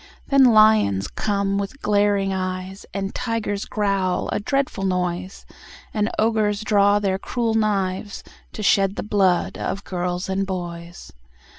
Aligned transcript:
Then 0.29 0.45
lions 0.45 1.07
come 1.07 1.59
with 1.59 1.79
glaring 1.83 2.33
eyes, 2.33 2.87
And 2.91 3.13
tigers 3.13 3.65
growl, 3.65 4.29
a 4.31 4.39
dreadful 4.39 4.83
noise, 4.83 5.45
And 5.93 6.09
ogres 6.17 6.61
draw 6.63 6.97
their 6.97 7.19
cruel 7.19 7.53
knives, 7.53 8.23
To 8.53 8.63
shed 8.63 8.95
the 8.95 9.03
blood 9.03 9.59
of 9.59 9.83
girls 9.83 10.27
and 10.27 10.47
boys. 10.47 11.13